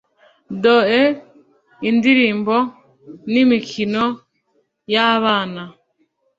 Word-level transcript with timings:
doe 0.63 1.01
indirimbo 1.89 2.55
n’imikino 3.31 4.03
y’abana. 4.93 5.61